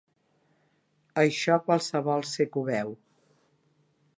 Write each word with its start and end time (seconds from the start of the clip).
Això 1.23 1.57
qualsevol 1.67 2.25
cec 2.31 2.59
ho 2.61 2.65
veu. 2.71 2.99